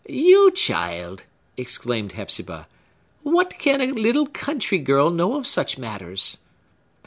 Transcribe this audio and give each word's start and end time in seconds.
"You, 0.09 0.49
child!" 0.49 1.25
exclaimed 1.57 2.13
Hepzibah. 2.13 2.67
"What 3.21 3.59
can 3.59 3.81
a 3.81 3.91
little 3.93 4.25
country 4.25 4.79
girl 4.79 5.11
know 5.11 5.35
of 5.35 5.45
such 5.45 5.77
matters?" 5.77 6.37